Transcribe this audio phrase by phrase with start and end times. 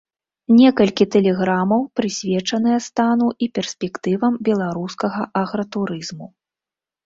[0.59, 6.27] Некалькі тэлеграмаў прысвечаныя стану і перспектывам беларускага агратурызму.